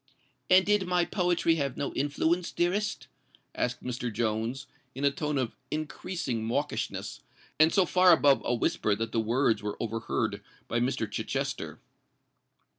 [0.49, 3.05] "And did my poetry have no influence, dearest?"
[3.53, 4.11] asked Mr.
[4.11, 7.19] Jones, in a tone of increasing mawkishness,
[7.59, 11.07] and so far above a whisper that the words were overheard by Mr.
[11.07, 11.79] Chichester.